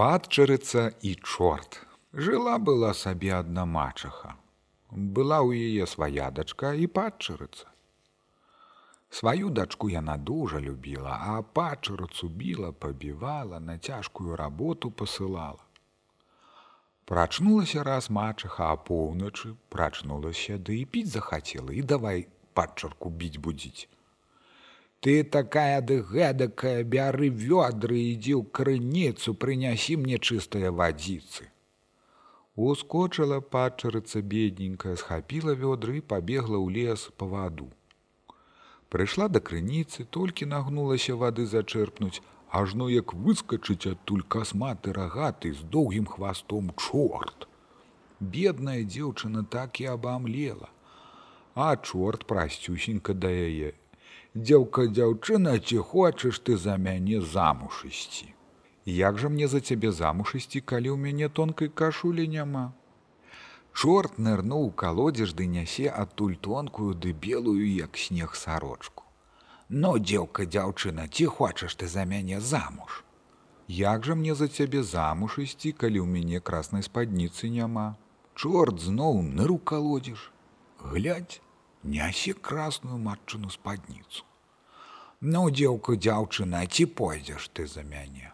[0.00, 1.76] падчарыца і чорт.
[2.12, 4.30] Жыла была сабе адна мачаха.
[4.90, 7.66] Была ў яе свая дачка і падчарыца.
[9.18, 15.60] Сваю дачку яна дужа любіла, а падчарыцу біла, пабівала, на цяжкую работу пасылала.
[17.04, 22.28] Прачнулася раз мачаха а поўначы, прачнулася, ды да і піць захацела і давай
[22.60, 23.88] падчарку біць будзіць.
[25.00, 31.48] Ты такая ды гэтакая бяры вёдры ідзі ў крыніцу прынясі мне чыстыя вадзіцы.
[32.70, 37.68] Ускочыла падчарыца бедненькая, схапіла вёдры і пабегла ў лес па ваду.
[38.92, 42.20] Прыйшла да крыніцы, толькі нагнулася вады зачэрпнуць,
[42.60, 47.48] ажно як выскачыць адтуль касматы рагаты з доўгім хвастом чорт.
[48.20, 50.68] Бедная дзеўчына так і абамлела,
[51.54, 53.72] а чорт прасцюсенька да яе.
[54.34, 58.34] Дзеўка дзяўчына ці хочаш ты за мяне замуж ісці
[58.90, 62.72] як жа мне за цябе замуж ісці калі ў мяне тонкай кашулі няма?
[63.72, 69.04] Чорт нырнуў калодзеж ды нясе адтуль тонкую ды белую як снег сарочку.
[69.68, 73.04] Но дзеўка дзяўчына ці хочаш ты за мяне замуж?
[73.68, 77.94] Як жа мне за цябе замуж ісці калі ў мяне краснай спадніцы няма?
[78.34, 80.30] Чорт зноў ныру калодзеж
[80.82, 81.40] глядь
[81.82, 84.24] нясе красную матчыну спадніцу.
[85.20, 88.32] Ну, дзеўка дзяўчына, ці пойдзеш ты за мяне.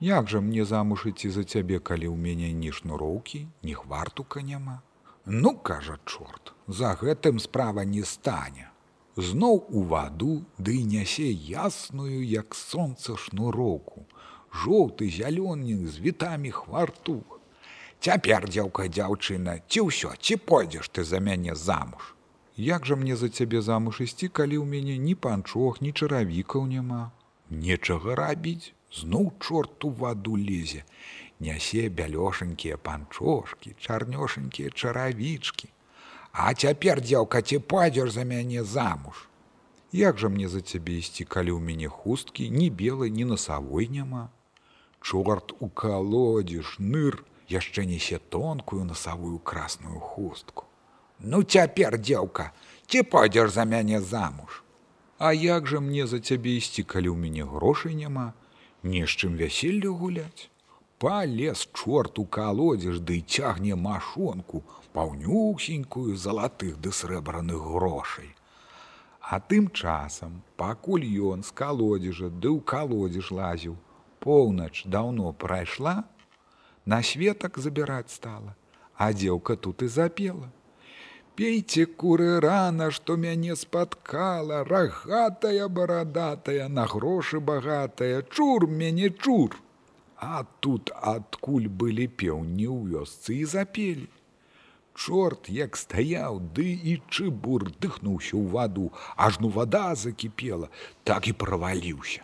[0.00, 4.82] Як жа мне замуж ідці за цябе, калі ў мяне ні шнуроўкі, ні хвартука няма.
[5.26, 8.70] Ну, кажа чорт, за гэтым справа не стане.
[9.16, 14.06] Зноў у ваду ды да нясе ясную, як сонца шнуроўку,
[14.50, 17.33] жоўты зялёны з вітамі хвартух.
[18.04, 22.12] Цяпер дзеўка дзяўчына, ці ўсё, ці пойдзеш ты за мяне замуж.
[22.64, 27.16] Як жа мне за цябе замуж ісці, калі ў мяне ні панчох, ні чаравікаў няма.
[27.48, 30.84] Нечага рабіць, зноў чорт у ваду лезе,
[31.40, 35.72] нясе бялёшанькія панчошкі, чарнёшанькія чаравічкі.
[36.32, 39.28] А цяпер дзелка ці пойдзеш за мяне замуж.
[39.96, 44.28] Як жа мне за цябе ісці, калі ў мяне хусткі, ні белай, ні насавой няма.
[45.00, 50.64] Чорт у калодзеш, ныр, яшчэ несе тонкую насавую красную хустку.
[51.18, 52.52] Ну цяпер дзеўка,
[52.86, 54.62] ці пойдзеш за мяне замуж.
[55.18, 58.34] А як жа мне за цябе ісці, калі ў мяне грошай няма,
[58.82, 60.50] не з чым вяселлю гуляць.
[60.98, 64.62] Палез чорт у калодзеж ды да цягне машонку,
[64.92, 68.34] паўнюсенькую залатых ды срэбраных грошай.
[69.20, 73.76] А тым часам, пакуль ён з калодзежа ды ў калодзеж лазіў,
[74.20, 76.04] поўнач даўно прайшла,
[76.86, 78.54] на светак забіраць стала,
[78.94, 80.50] а дзеўка тут і запела.
[81.34, 89.56] Пейце куры рана, што мяне спаткала, рагатая барадатая, на грошы багатая, чур мяне чур.
[90.16, 94.06] А тут адкуль былі пеўні ў вёсцы і запелі.
[94.94, 100.70] Чорт, як стаяў, ды і чыбур дыхнуўся ў ваду, ажну вада закіпела,
[101.02, 102.23] так і праваліўся.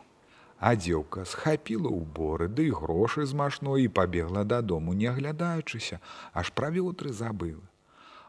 [0.60, 6.00] А дзеўка схапіла ўборы, ды грошы з машной і пабегла дадому, не аглядаючыся,
[6.37, 7.65] аж пра вётры забыла.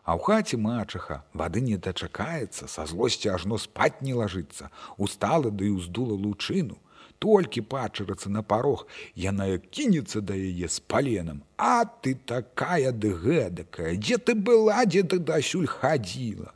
[0.08, 5.68] А ў хаце мачаха вады не дачакаецца, са злосці ажно спаць не лажыцца, устала ды
[5.68, 6.80] да ўздула лучыну.
[7.22, 11.44] Толькі пачарацца на парог, яна кінецца да яе з паленам.
[11.58, 16.56] А ты такая ды гэдакая, дзе ты была, дзе ты дасюль хадзіла.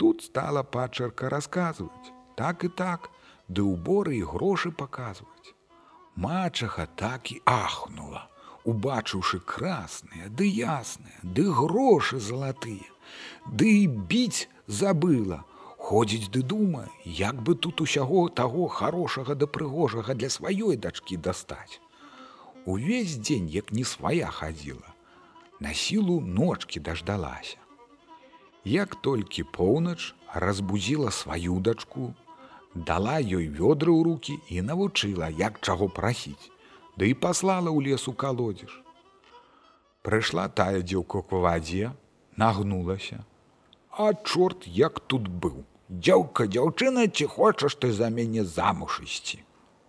[0.00, 3.10] Тут стала пачарка расказваць, так і так,
[3.48, 5.54] ды ўборы і грошы паказваць.
[6.16, 8.28] Мачаха так і ахнула
[8.68, 12.88] убачыўшы красныя, ды ясныя, ды грошы залатыя,
[13.46, 14.48] ды і біць
[14.80, 15.44] забыла,
[15.88, 21.80] ходзіць ды думае, як бы тут усяго таго хорошага да прыгожага для сваёй дачкі дастаць.
[22.66, 24.92] Увесь дзень, як не свая хадзіла,
[25.60, 27.56] на сілу ночкі даждалася.
[28.64, 32.12] Як толькі поўнач разбудзіла сваю дачку,
[32.86, 36.50] дала ёй вёдры ў руки і навучыла, як чаго прасіць
[36.98, 38.82] да і паслала ў лесу калодзеж.
[40.02, 41.92] Прыйшла тая дзеўка к вадзе,
[42.36, 43.24] нагнулася.
[43.90, 45.62] А чорт як тут быў.
[45.88, 49.38] Дзяўка дзяўчына, ці хочаш ты за мяне замуж ісці.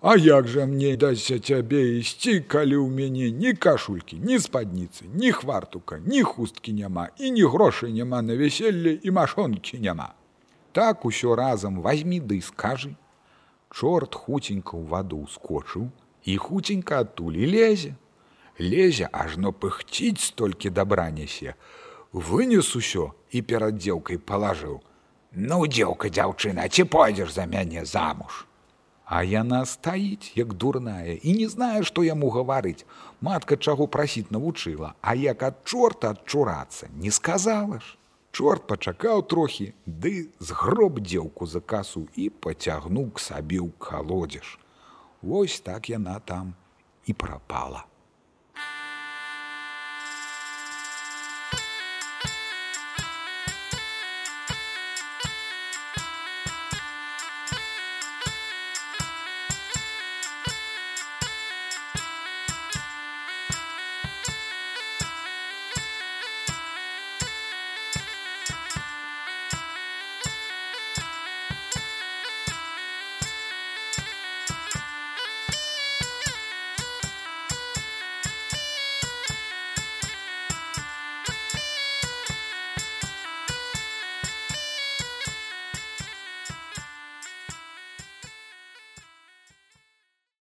[0.01, 5.33] А як жа мне дасся цябе ісці, калі ў мяне ні кашулькі, ні спадніцы, ні
[5.35, 10.13] хвартука, ні хусткі няма і ні грошай няма на вяселле і машонкі няма.
[10.71, 12.95] Так усё разам возьми ды скажы.
[13.69, 15.89] Чорт хуценька ў ваду ускочыў,
[16.25, 17.95] і хуценька адтуль і лезе.
[18.59, 21.55] Лезе ажно пыхціць столькі дабра нясе.
[22.13, 24.81] Вынес усё і перад дзеўкай палажыў:
[25.49, 28.45] «Ну, дзеўка дзяўчына, ці пойдзеш за мяне замуж.
[29.05, 32.85] А яна стаіць, як дурная і не знае, што яму гаварыць.
[33.21, 37.97] Матка чаго прасіць навучыла, а як ад чорта адчурацца, не сказала ж.
[38.31, 44.57] Чорт пачакаў трохі, ды згроб дзеўку за касу і пацягнуў к сабе ў калодзеж.
[45.21, 46.53] Вось так яна там
[47.05, 47.88] і прапала.